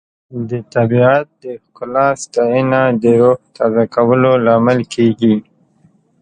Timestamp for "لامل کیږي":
4.45-5.35